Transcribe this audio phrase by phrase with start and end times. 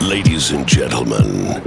[0.00, 1.62] Ladies and gentlemen,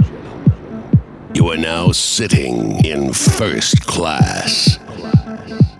[1.34, 4.78] you are now sitting in first class.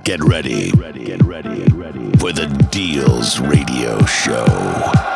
[0.05, 5.10] Get ready, for the Deals Radio Show.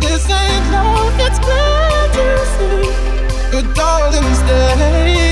[0.00, 2.10] This ain't love, it's glad.
[3.50, 5.27] But darling, stay.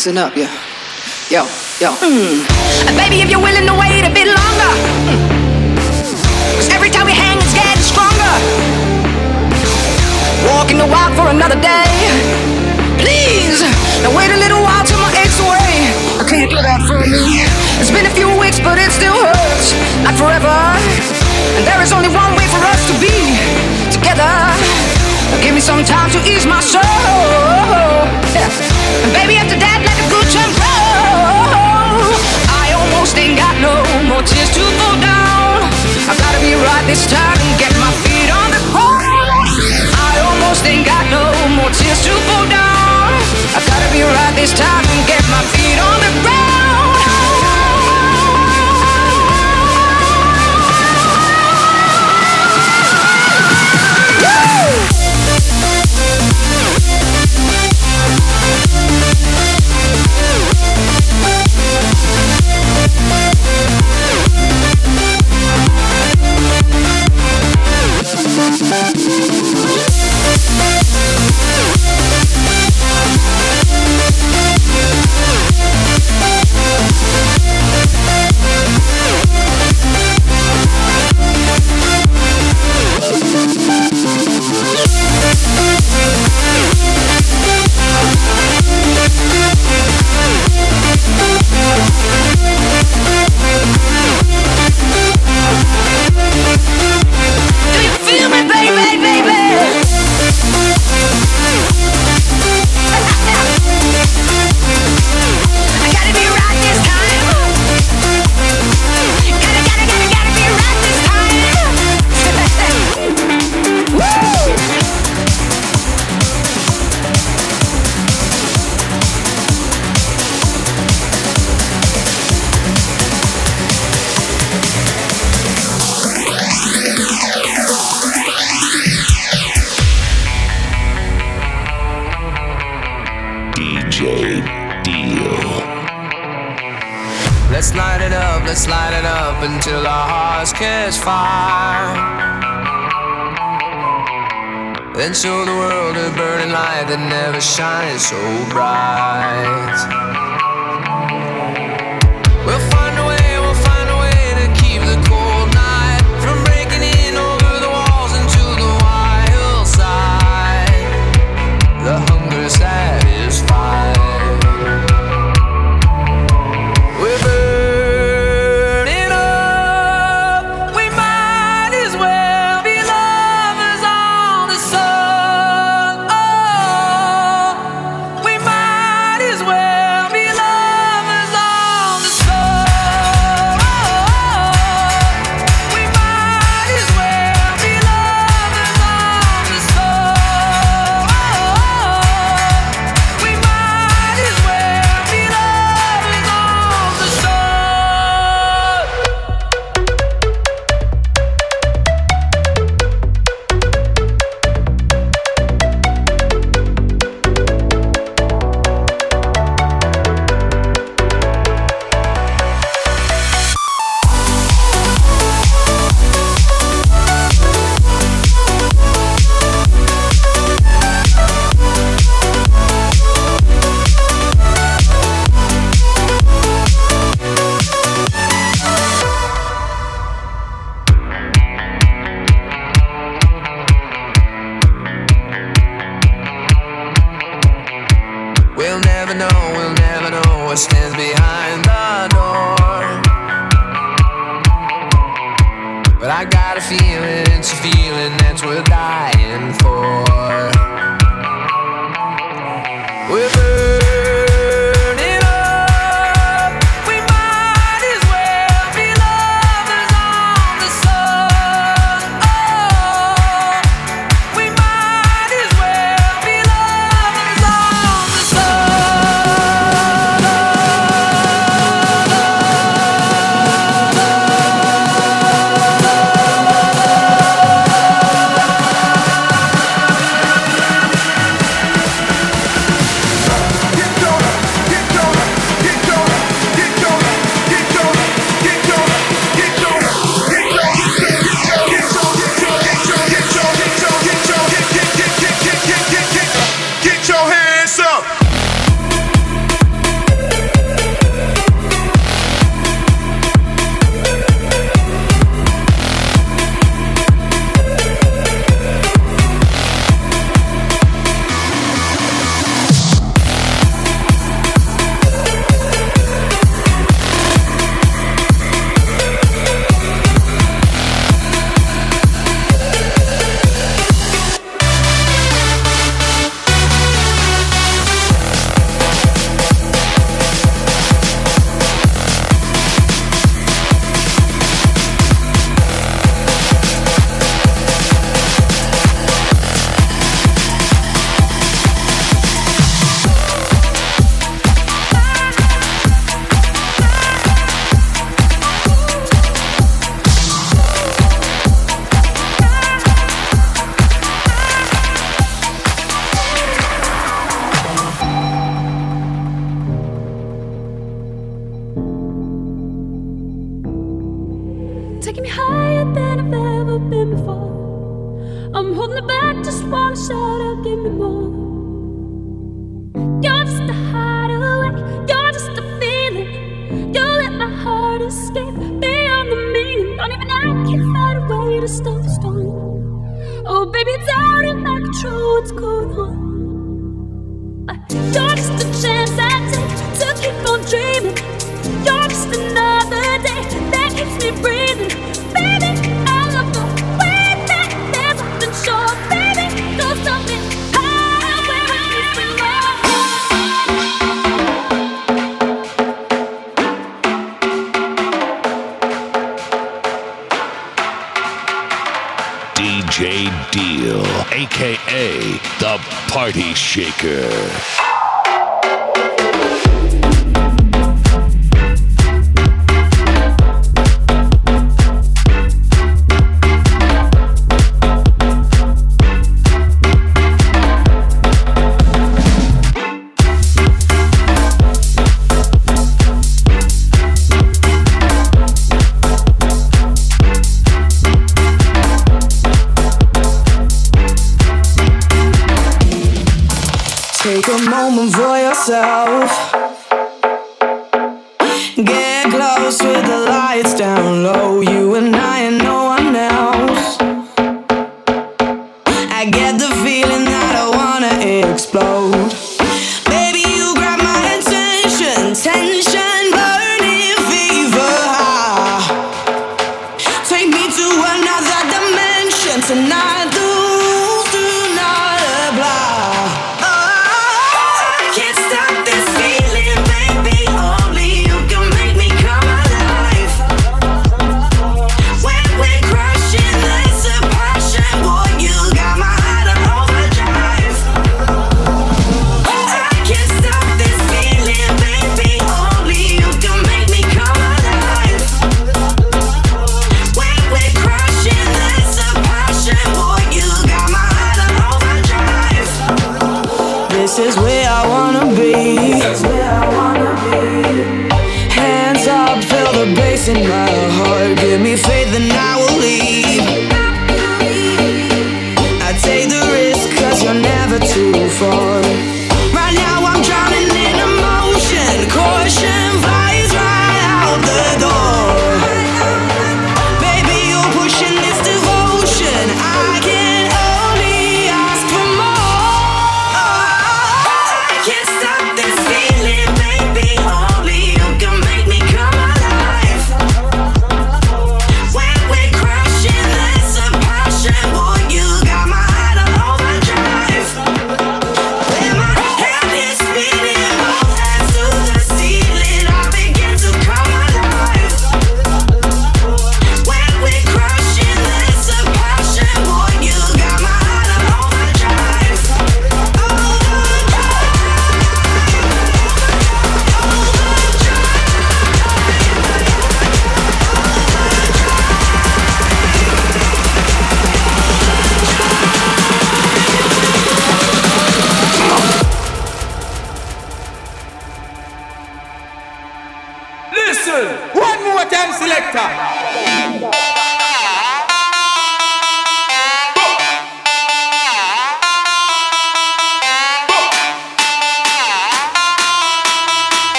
[0.00, 0.48] Listen up, yeah.
[1.28, 1.44] Yo,
[1.76, 1.92] yo.
[2.00, 2.40] Mm.
[2.96, 4.72] Baby, if you're willing to wait a bit longer.
[5.12, 5.76] Mm.
[6.56, 8.32] Cause every time we hang, it's getting stronger.
[10.48, 11.84] Walking the walk for another day.
[12.96, 13.60] Please,
[14.00, 15.92] now wait a little while till my aches away.
[16.16, 17.44] I can't do that for me.
[17.76, 19.76] It's been a few weeks, but it still hurts.
[20.00, 20.56] Not forever.
[21.60, 23.36] And there is only one way for us to be
[23.92, 24.32] together.
[25.44, 27.39] Give me some time to ease my soul.
[44.40, 46.49] This time and get my feet on the ground.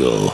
[0.00, 0.29] Deal.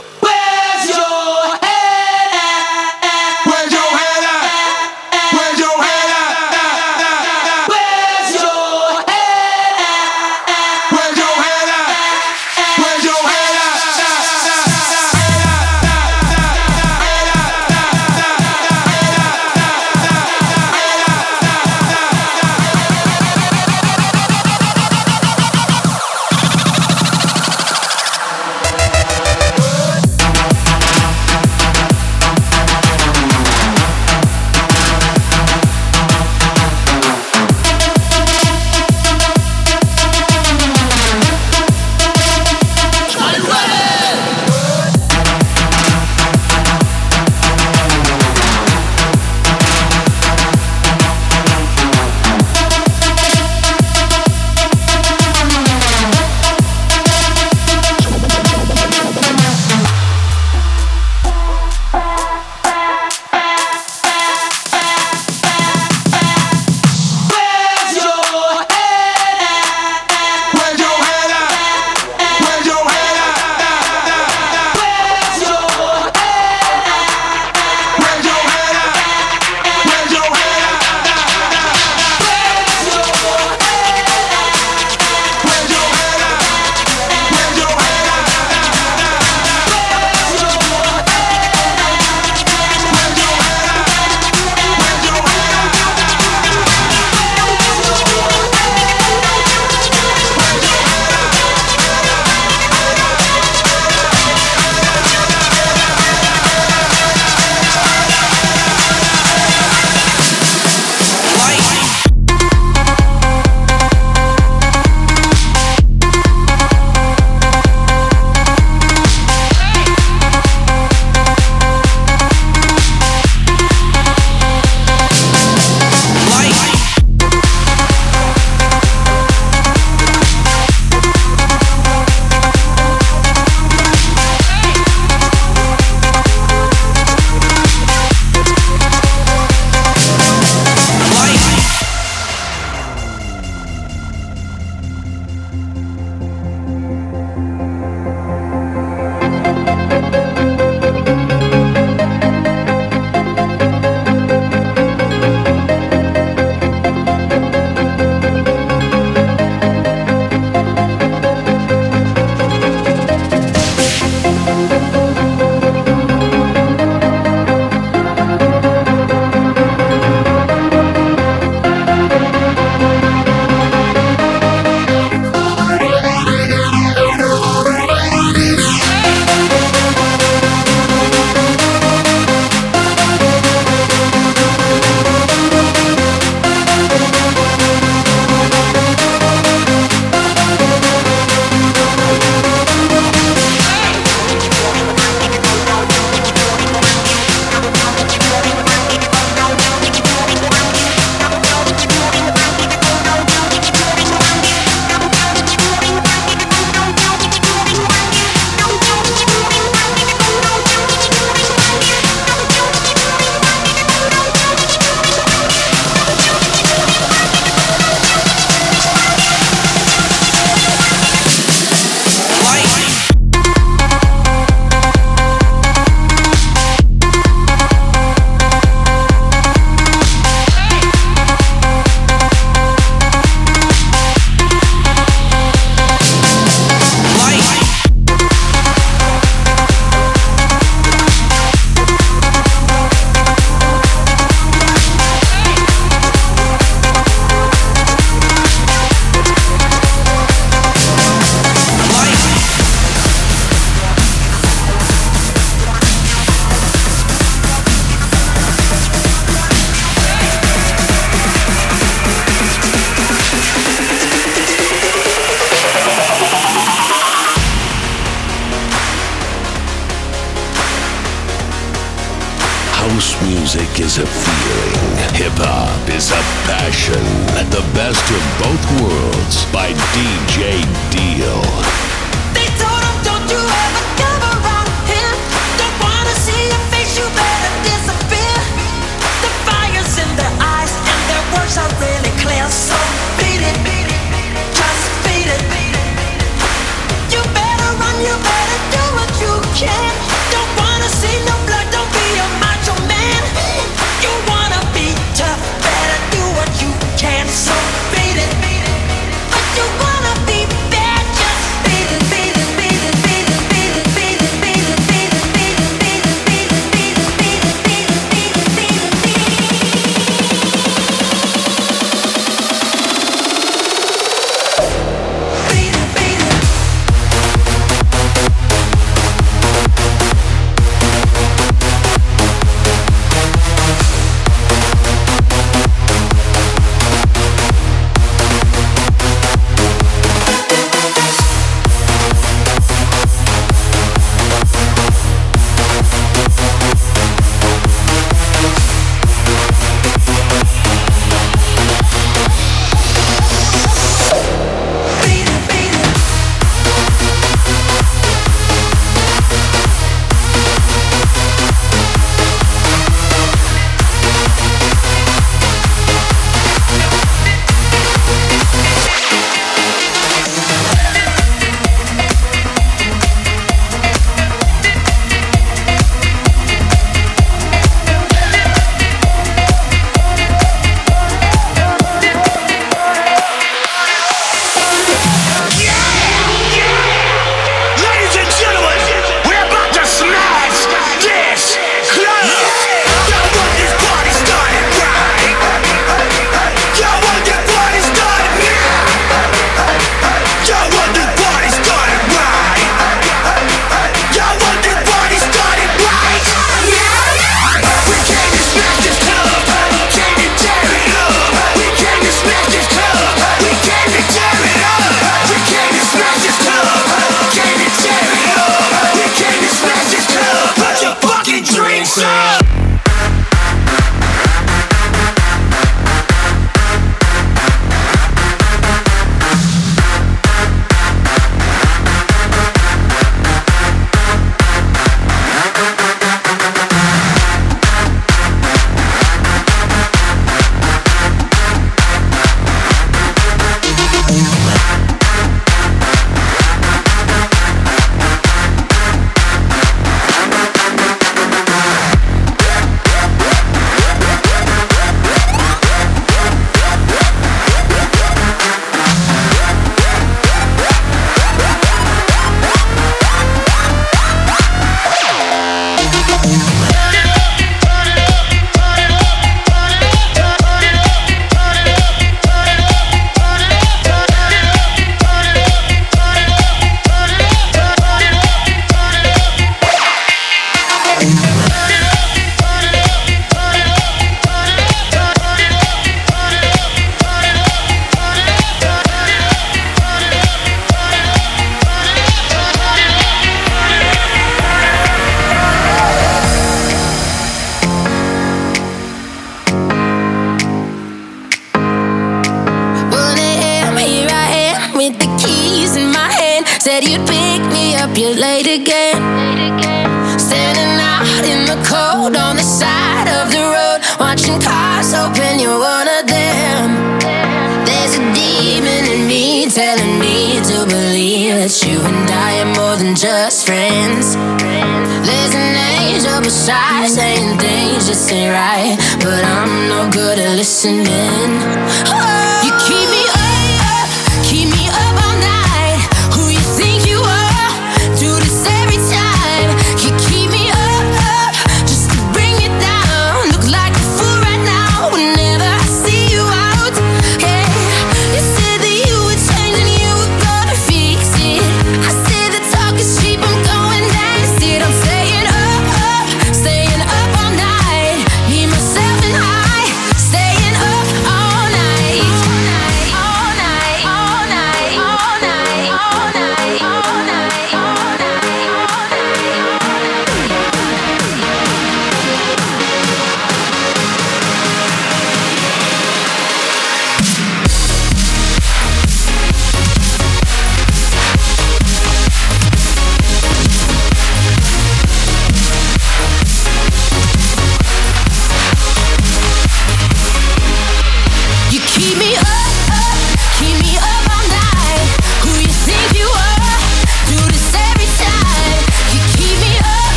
[528.11, 531.66] Ain't right, but I'm no good at listening.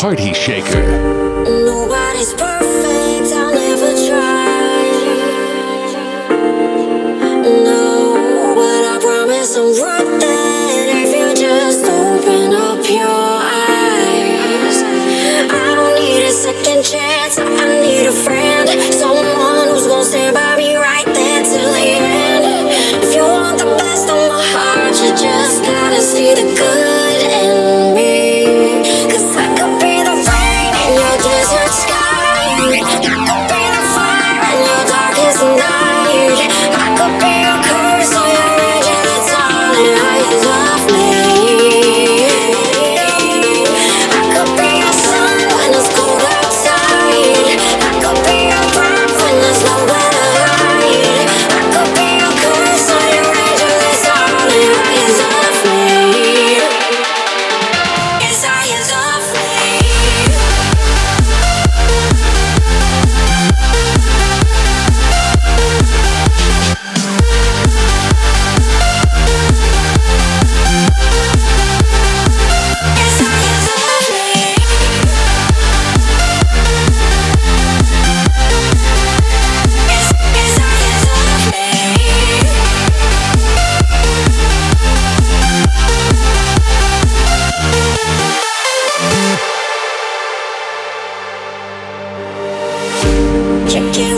[0.00, 0.99] Party Shaker.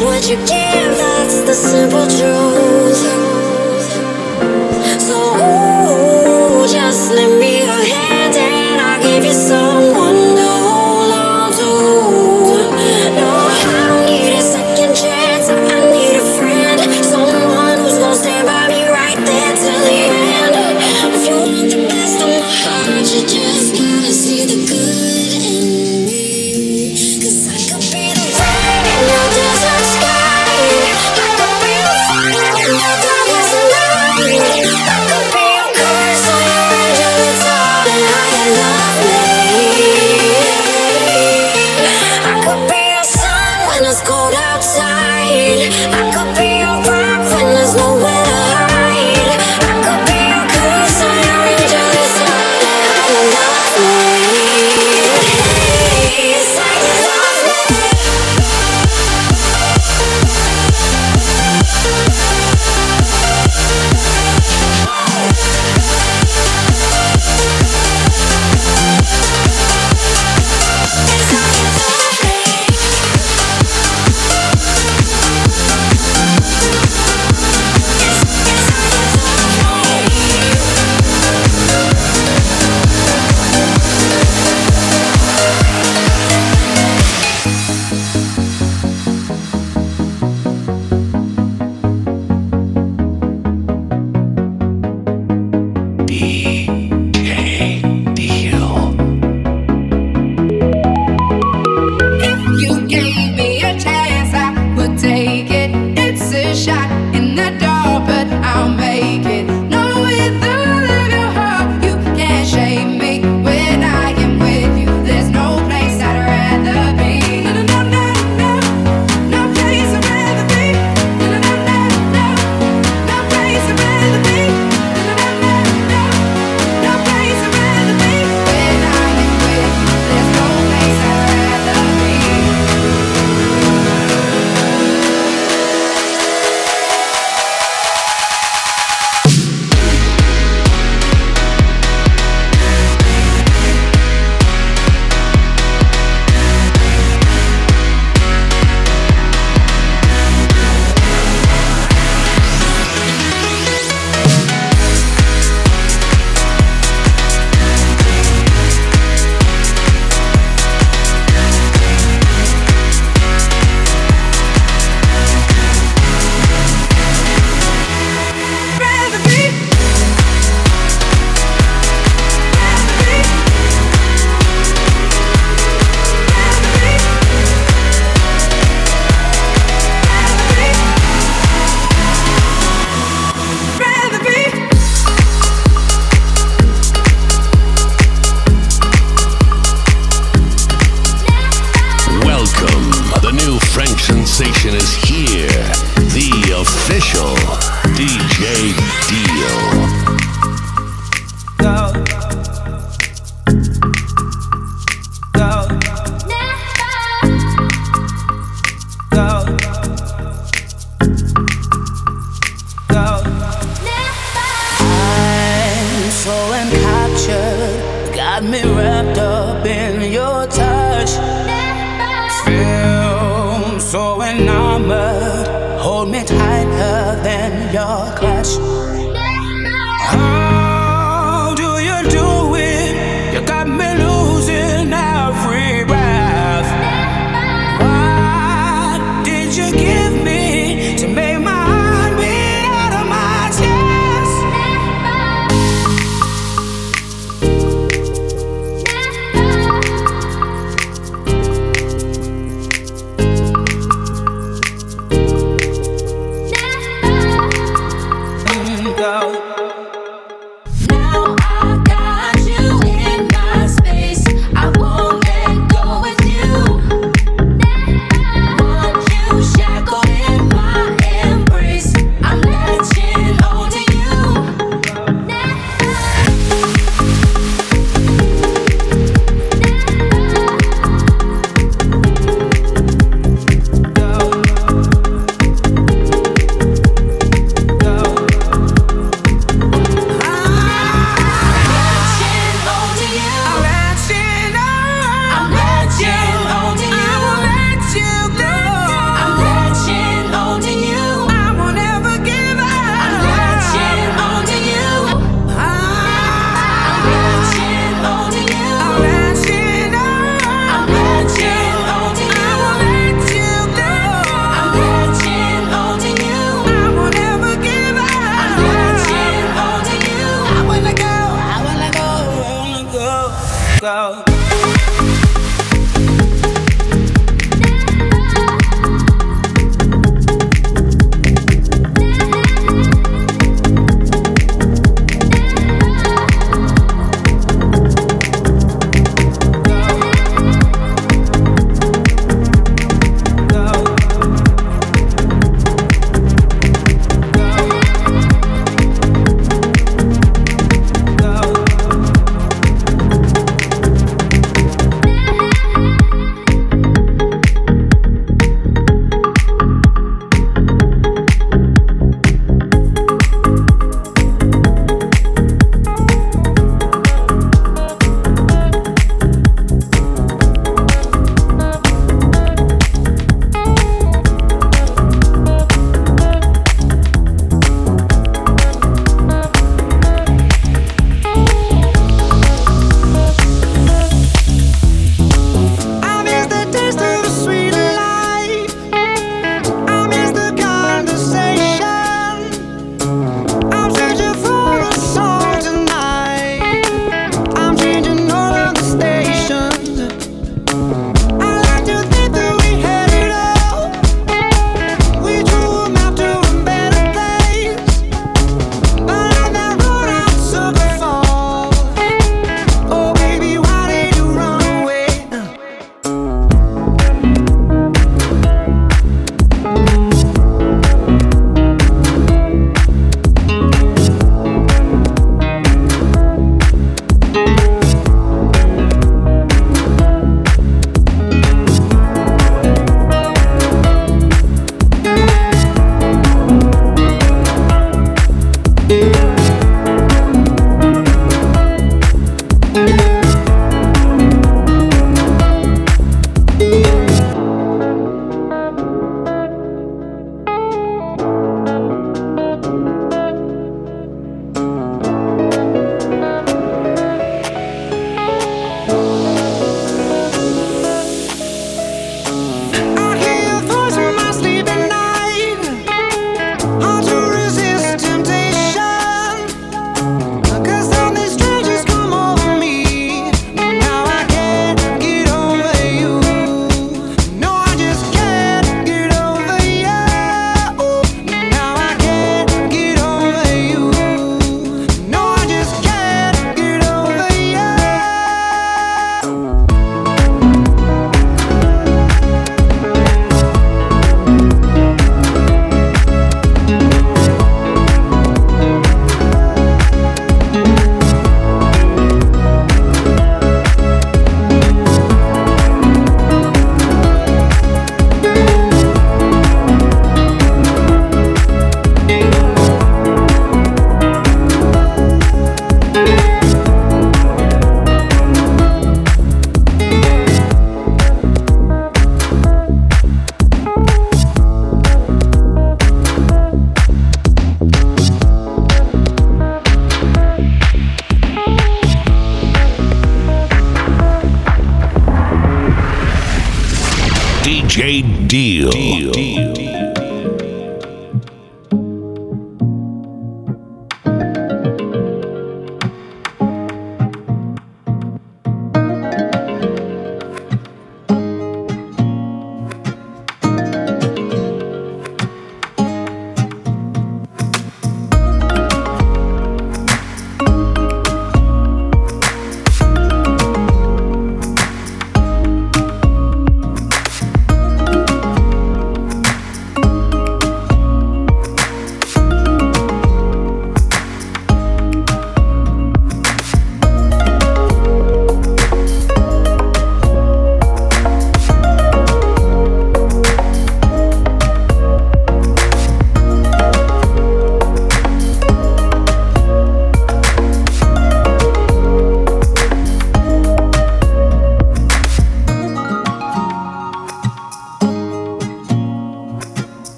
[0.00, 2.61] What you give, that's the simple truth.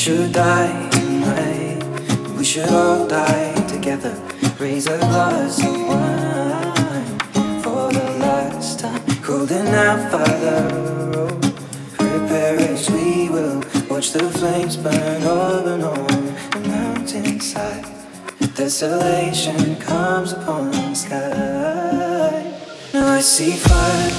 [0.00, 1.84] should die tonight.
[2.38, 4.14] We should all die together.
[4.58, 9.02] Raise a glass of wine for the last time.
[9.22, 10.60] Holding out Father,
[11.12, 11.42] rope.
[11.98, 13.62] prepare as we will.
[13.90, 17.84] Watch the flames burn over and on the mountainside.
[18.54, 22.56] Desolation comes upon the sky.
[22.94, 24.12] Now I see fire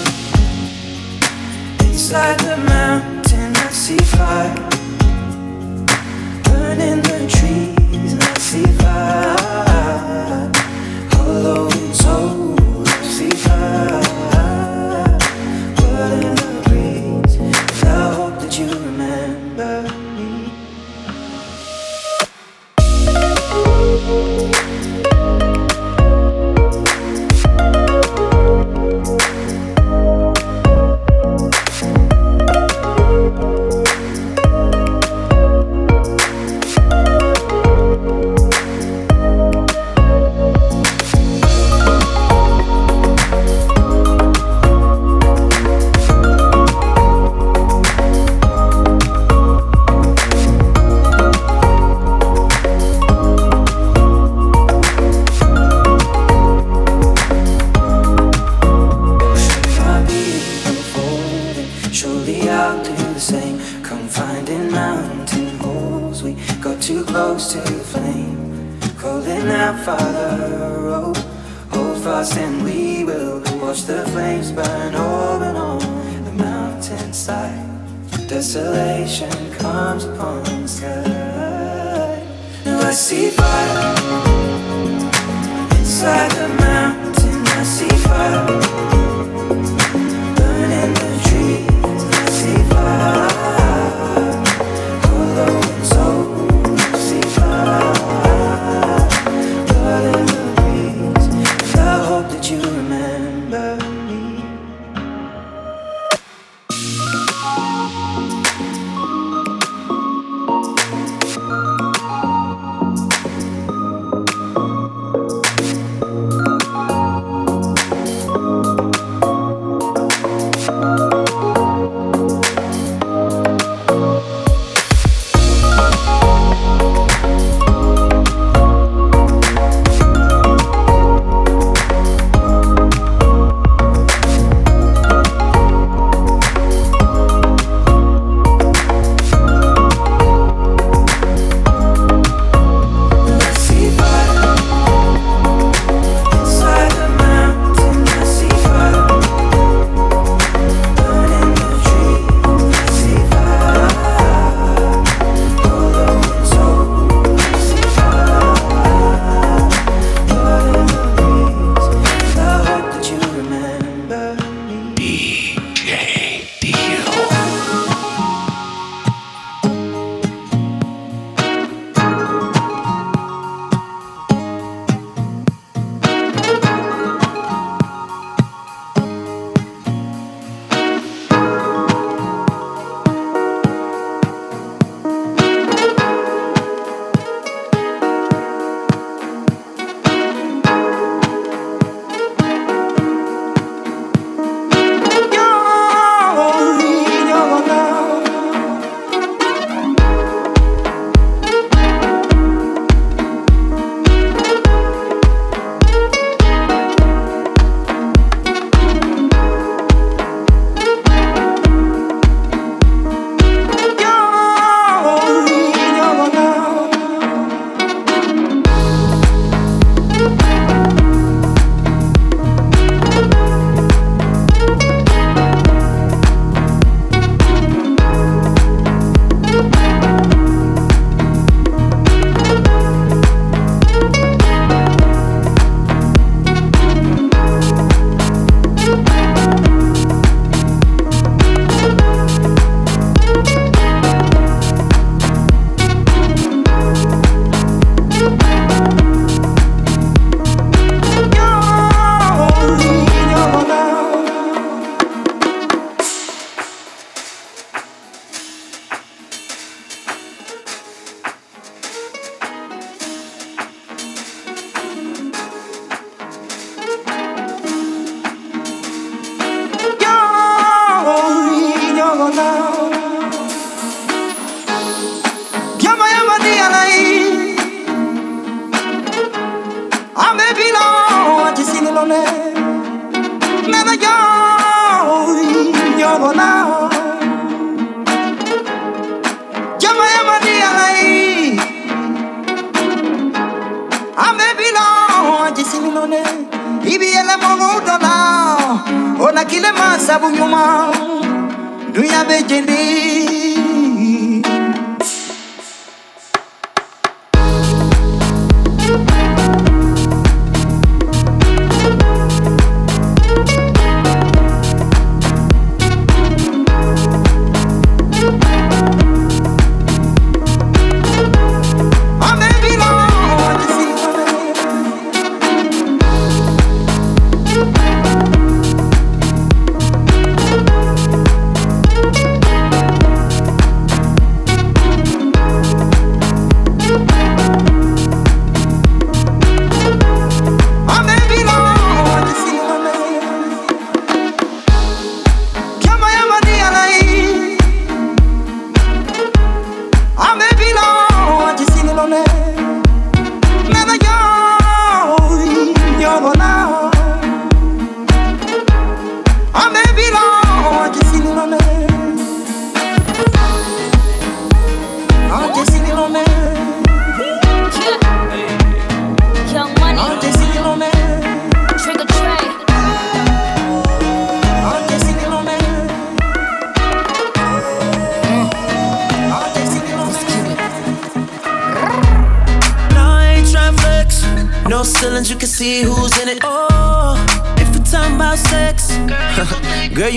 [1.89, 3.55] inside the mountain.
[3.55, 4.70] I see fire.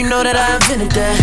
[0.05, 1.19] You know that I invented that.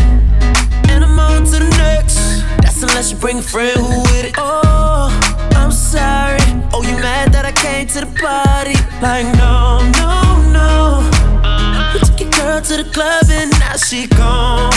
[0.89, 2.41] And I'm on to the next.
[2.63, 4.33] That's unless you bring a friend who with it.
[4.37, 5.13] Oh,
[5.53, 6.41] I'm sorry.
[6.73, 8.73] Oh, you mad that I came to the party?
[8.97, 10.13] Like, no, no,
[10.49, 10.71] no.
[11.93, 14.73] You took your girl to the club and now she gone.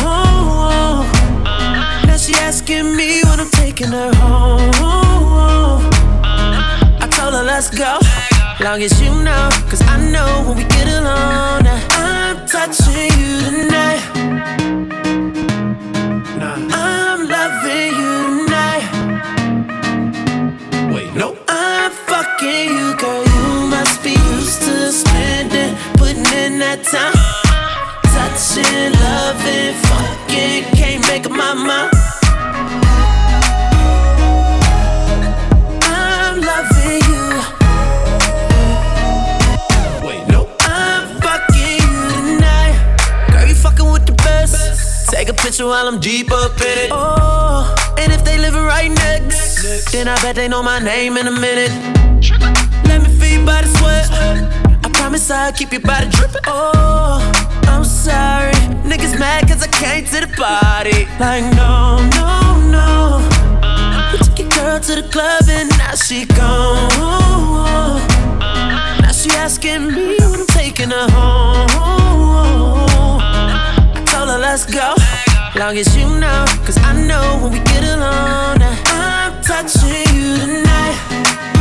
[2.07, 5.81] Now she asking me when I'm taking her home.
[7.01, 7.99] I told her let's go.
[8.61, 11.93] Long as you know, cause I know when we get alone, that uh, I'm
[12.67, 14.01] touching you tonight.
[16.73, 18.15] I'm loving you
[18.47, 18.85] tonight.
[20.95, 21.37] Wait, no.
[21.49, 23.23] I'm fucking you, girl.
[23.23, 27.12] You must be used to spending, putting in that time.
[28.15, 29.75] Touching, loving,
[45.65, 46.91] Picture while I'm deep up in it.
[46.93, 51.27] Oh, and if they living right next, then I bet they know my name in
[51.27, 51.73] a minute.
[52.85, 54.11] Let me feel your body sweat.
[54.12, 56.43] I promise I'll keep your body dripping.
[56.47, 57.33] Oh,
[57.67, 58.53] I'm sorry.
[58.85, 61.07] Niggas mad cause I came to the party.
[61.19, 63.21] Like, no, no, no.
[64.12, 66.91] You took your girl to the club and now she gone.
[69.01, 71.69] Now she asking me when I'm taking her home.
[74.07, 74.95] Told her let's go.
[75.57, 81.54] Long as you know, cause I know when we get alone, I'm touching you tonight.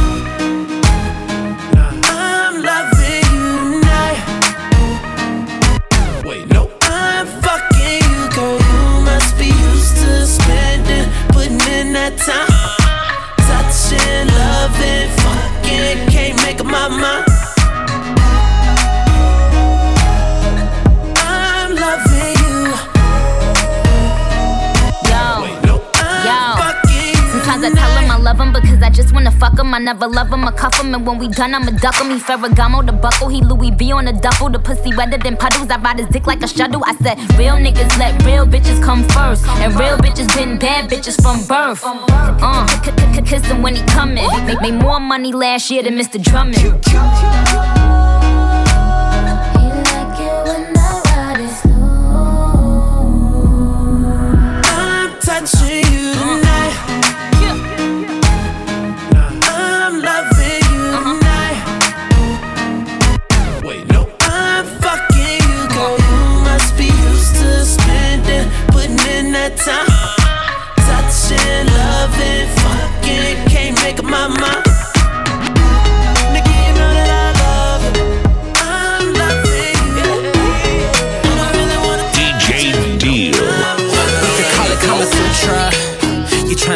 [28.83, 29.73] I just wanna fuck him.
[29.73, 32.09] I never love him, I cuff him, and when we done, I'ma duck him.
[32.09, 34.49] He Ferragamo, the buckle, he Louis V on the duffel.
[34.49, 35.69] The pussy wetter than puddles.
[35.69, 36.83] I ride his dick like a shuttle.
[36.85, 41.21] I said, real niggas let real bitches come first, and real bitches been bad bitches
[41.21, 41.81] from birth.
[41.83, 42.67] Uh,
[43.25, 44.27] kiss him when he coming.
[44.45, 46.21] Make, make more money last year than Mr.
[46.21, 46.57] Drummond.
[46.57, 46.69] He
[55.49, 56.02] like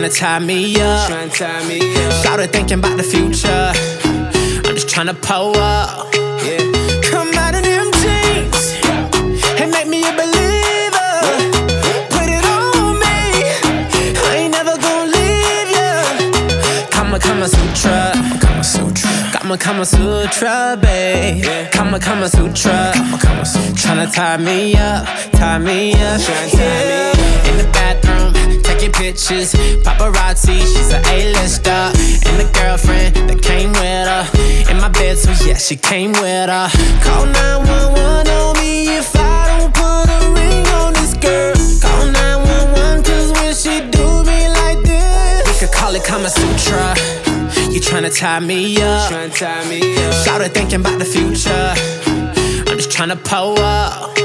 [0.09, 2.13] tryna tie me up.
[2.13, 3.71] Started thinking about the future.
[4.65, 6.11] I'm just tryna pull up.
[7.03, 8.75] Come out in them jeans
[9.59, 11.13] and make me a believer.
[12.09, 13.43] Put it on me.
[14.27, 15.71] I ain't never gonna leave
[17.83, 18.16] ya.
[19.47, 19.57] Kama.
[19.57, 21.71] Kama Sutra, babe.
[21.71, 22.91] Kama Kama Sutra.
[22.93, 23.73] Kama Kama Sutra.
[23.75, 26.19] Tryna tie me up, tie me up.
[26.19, 27.47] Tryna tie me up.
[27.47, 29.53] In the bathroom, taking pictures.
[29.85, 31.71] Paparazzi, she's a A-lister.
[32.27, 34.27] And the girlfriend that came with her.
[34.69, 36.67] In my bed, so yeah, she came with her.
[36.99, 41.55] Call 911 on me if I don't put a ring on this girl.
[41.79, 46.86] Call 911 cause when she do me like this, we could call it Kama Sutra.
[47.77, 49.07] You tryna tie me up.
[50.11, 51.73] Started thinking about the future.
[52.67, 54.15] I'm just tryna pull up.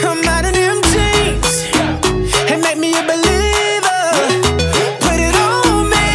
[0.00, 1.68] Come out in them jeans
[2.50, 4.04] and make me a believer.
[5.04, 6.08] Put it on me.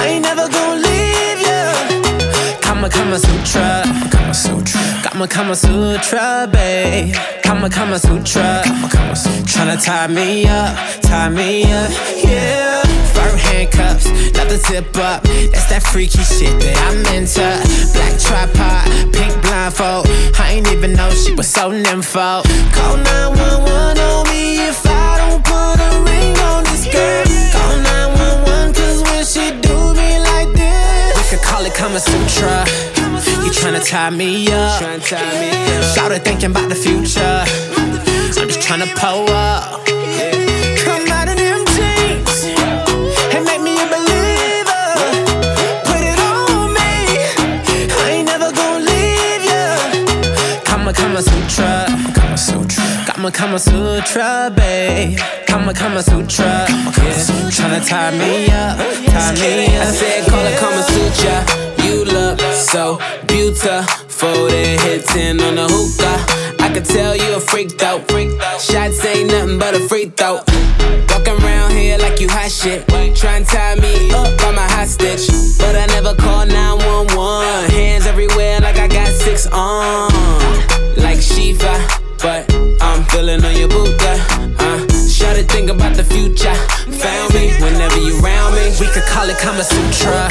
[0.00, 2.60] I ain't never gonna leave ya.
[2.62, 3.84] Kama Kama Sutra.
[4.10, 4.80] Kama Sutra.
[5.02, 7.14] Kama Kama Sutra, babe.
[7.42, 8.62] Kama Kama Sutra.
[8.64, 9.42] Kama Kama Sutra.
[9.44, 11.90] Tryna tie me up, tie me up,
[12.24, 12.83] yeah.
[13.54, 15.22] Handcuffs, love the zip up.
[15.22, 17.46] That's that freaky shit that I'm into.
[17.94, 18.82] Black tripod,
[19.14, 20.10] pink blindfold.
[20.42, 22.42] I ain't even know she was so nympho.
[22.74, 27.22] Call 911 on me if I don't put a ring on this girl.
[27.54, 32.66] Call 911 cause when she do me like this, we could call it Kama Sutra.
[33.38, 34.82] You tryna tie me up.
[34.82, 35.84] Tryna tie me up.
[35.94, 37.46] Started thinking about the future.
[38.34, 39.83] I'm just tryna pull up.
[53.24, 55.18] Kama Kama Sutra, babe.
[55.46, 56.44] Kama Kama Sutra.
[56.44, 57.48] Yeah.
[57.48, 59.86] Tryna tie me up, tie me up.
[59.86, 61.40] I said, call it Kama Sutra.
[61.82, 64.48] You look so beautiful.
[64.48, 66.62] Then hit 10 on the hookah.
[66.62, 68.02] I could tell you a freaked out.
[68.60, 70.40] Shots ain't nothing but a free throw.
[71.08, 72.86] Walking around here like you hot shit.
[73.16, 75.28] Try and tie me up, I'm a hostage.
[75.56, 77.70] But I never call 911.
[77.70, 80.12] Hands everywhere like I got six on.
[80.98, 81.72] Like Shiva,
[82.20, 82.53] but
[82.94, 84.14] I'm feeling on your Buddha.
[84.56, 84.86] Uh,
[85.36, 86.54] it, think about the future.
[86.54, 88.70] Found me whenever you round me.
[88.78, 90.30] We could call it Kama Sutra.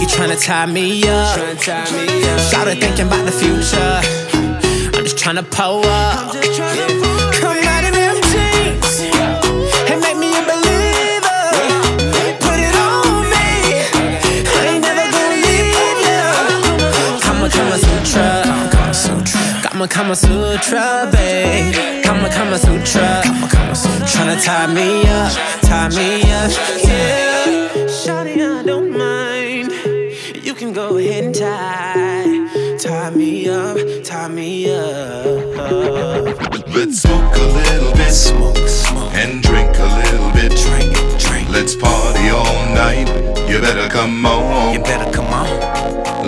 [0.00, 1.38] You tryna tie me up.
[1.38, 2.40] Tryna tie me up.
[2.40, 4.00] Started thinking about the future.
[4.98, 7.05] I'm just tryna pull up.
[19.88, 22.02] Kama Kama Sutra, babe.
[22.02, 23.20] Kama Kama Sutra.
[23.22, 24.06] Kama Kama Sutra.
[24.06, 25.32] Tryna tie me up,
[25.62, 26.50] tie me up,
[26.82, 27.86] yeah.
[27.86, 29.70] Shawty, I don't mind.
[30.44, 35.24] You can go ahead and tie, tie me up, tie me up.
[36.74, 41.48] Let's smoke a little bit, smoke, smoke, and drink a little bit, drink, drink.
[41.50, 43.06] Let's party all night.
[43.48, 44.74] You better come on.
[44.74, 45.46] You better come on.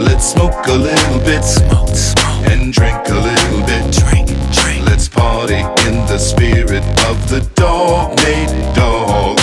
[0.04, 4.86] Let's smoke a little bit, smoke, smoke, and drink a little bit, drink, drink.
[4.86, 8.16] Let's party in the spirit of the dog
[8.74, 9.38] Dog.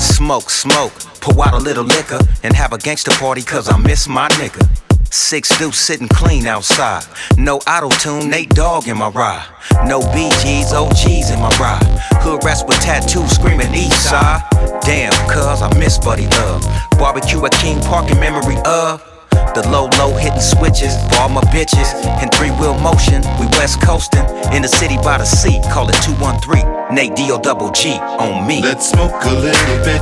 [0.00, 4.08] Smoke, smoke, pour out a little liquor and have a gangster party cause I miss
[4.08, 4.66] my nigga.
[5.12, 7.04] Six dudes sitting clean outside.
[7.36, 9.46] No auto tune, Nate Dogg in my ride.
[9.84, 11.84] No BGs, OGs in my ride.
[12.22, 14.42] Hood rats with tattoos screaming east side.
[14.82, 16.64] Damn, cuz I miss Buddy Love.
[16.92, 19.09] Barbecue at King Park in memory of.
[19.54, 21.90] The low, low hitting switches for all my bitches.
[22.22, 24.24] In three wheel motion, we west coasting.
[24.54, 26.94] In the city by the sea, call it 213.
[26.94, 28.62] Nate D O double G on me.
[28.62, 30.00] Let's smoke a little bit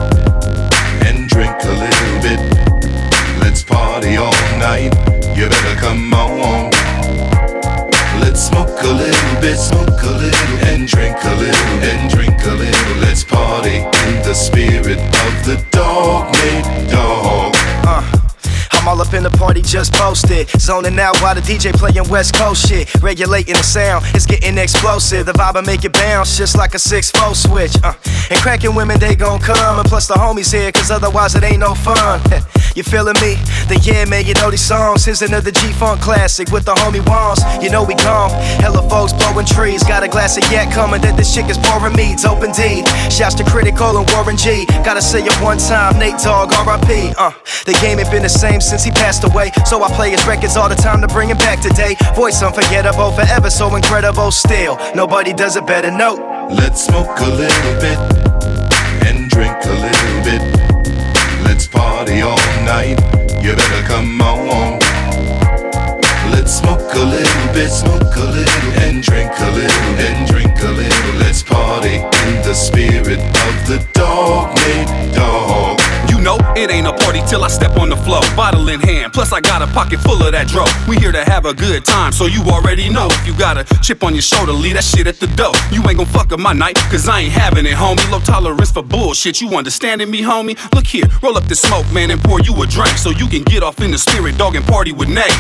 [1.09, 2.41] and drink a little bit.
[3.41, 4.93] Let's party all night.
[5.37, 6.71] You better come on.
[8.21, 12.53] Let's smoke a little bit, smoke a little, and drink a little, and drink a
[12.53, 12.97] little.
[13.01, 17.55] Let's party in the spirit of the dog named Dog.
[17.87, 18.18] Uh,
[18.89, 20.49] All up in the party, just posted.
[20.59, 22.89] Zoning out while the DJ playing West Coast shit.
[23.03, 25.27] Regulating the sound, it's getting explosive.
[25.27, 27.77] The vibe will make it bounce just like a 6 4 switch.
[27.85, 27.93] Uh,
[28.31, 29.79] and cracking women, they gon' come.
[29.79, 32.19] And plus the homies here, cause otherwise it ain't no fun.
[32.75, 33.37] you feeling me?
[33.69, 35.05] Then yeah, man, you know these songs.
[35.05, 37.45] Here's another G Funk classic with the homie Wands.
[37.63, 38.31] You know we gone.
[38.65, 39.85] Hella folks blowing trees.
[39.85, 42.15] Got a glass of yak coming that this chick is pouring me.
[42.15, 42.89] It's open indeed.
[43.13, 44.65] Shouts to Critical and Warren G.
[44.81, 47.13] Gotta say it one time, Nate Dogg, RIP.
[47.19, 47.33] Uh,
[47.67, 49.51] the game ain't been the same since he passed away.
[49.67, 51.97] So I play his records all the time to bring him back today.
[52.15, 54.79] Voice unforgettable, forever so incredible still.
[54.95, 56.49] Nobody does it better, no.
[56.51, 57.99] Let's smoke a little bit
[59.07, 60.43] and drink a little bit.
[61.45, 62.99] Let's party all night.
[63.43, 64.79] You better come on.
[66.31, 70.71] Let's smoke a little bit, smoke a little, and drink a little, and drink a
[70.71, 71.15] little.
[71.19, 75.88] Let's party in the spirit of the dog named Dog.
[76.19, 78.21] You know, it ain't a party till I step on the floor.
[78.35, 80.67] Bottle in hand, plus I got a pocket full of that dro.
[80.89, 83.07] We here to have a good time, so you already know.
[83.23, 85.55] If you got a chip on your shoulder, leave that shit at the door.
[85.71, 88.03] You ain't gon' fuck up my night, cause I ain't having it, homie.
[88.11, 90.59] Low tolerance for bullshit, you understanding me, homie?
[90.75, 93.45] Look here, roll up the smoke, man, and pour you a drink so you can
[93.45, 95.31] get off in the spirit, dog, and party with Nate.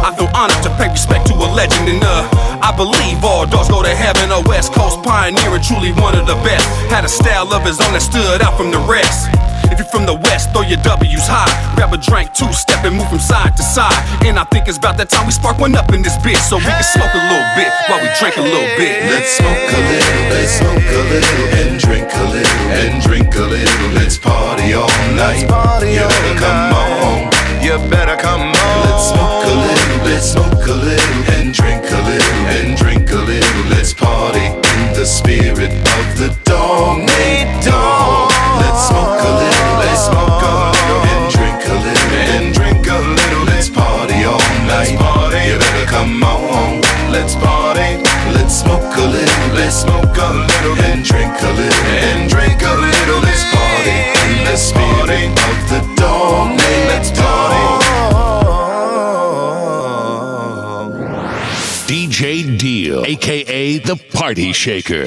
[0.00, 2.24] I feel honored to pay respect to a legend, and uh,
[2.64, 4.32] I believe all dogs go to heaven.
[4.32, 6.64] A West Coast pioneer and truly one of the best.
[6.88, 9.28] Had a style of his own that stood out from the rest.
[9.70, 11.50] If you're from the West, throw your W's high.
[11.76, 13.96] Grab a drink, two step, and move from side to side.
[14.24, 16.56] And I think it's about that time we spark one up in this bitch so
[16.56, 19.04] we can smoke a little bit while we drink a little bit.
[19.10, 23.44] Let's smoke a little, let's smoke a little, and drink a little, and drink a
[23.44, 23.88] little.
[23.96, 25.44] Let's party all night.
[25.84, 27.36] you better come on.
[27.62, 28.78] You better come on.
[28.86, 33.20] Let's smoke a little, let's smoke a little, and drink a little, and drink a
[33.20, 33.62] little.
[33.70, 37.64] Let's party in the spirit of the dog named
[40.06, 43.44] smoke a little, and drink a little, and drink a little.
[43.50, 44.40] Let's party all
[44.70, 44.94] night.
[45.46, 46.80] You better come on.
[47.10, 48.02] Let's party.
[48.34, 52.74] Let's smoke a little, let's smoke a little, and drink a little, and drink a
[52.74, 53.20] little.
[53.20, 57.82] Let's party in the spirit of the dog named Dog.
[61.86, 65.06] DJ Deal, aka the Party Shaker.